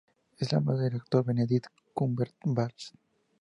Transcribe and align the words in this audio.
Es 0.39 0.51
la 0.51 0.59
madre 0.59 0.85
del 0.85 0.95
actor 0.95 1.23
Benedict 1.23 1.67
Cumberbatch. 1.93 2.93